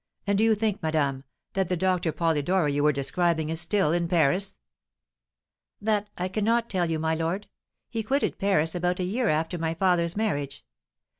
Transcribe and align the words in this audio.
"And 0.25 0.35
do 0.35 0.43
you 0.43 0.55
think, 0.55 0.81
madame, 0.81 1.25
that 1.53 1.69
the 1.69 1.77
Doctor 1.77 2.11
Polidori 2.11 2.73
you 2.73 2.81
were 2.81 2.91
describing 2.91 3.49
is 3.51 3.61
still 3.61 3.91
in 3.91 4.07
Paris?" 4.07 4.57
"That 5.79 6.09
I 6.17 6.27
cannot 6.27 6.71
tell 6.71 6.89
you, 6.89 6.97
my 6.97 7.13
lord. 7.13 7.45
He 7.87 8.01
quitted 8.01 8.39
Paris 8.39 8.73
about 8.73 8.99
a 8.99 9.03
year 9.03 9.29
after 9.29 9.59
my 9.59 9.75
father's 9.75 10.15
marriage. 10.17 10.65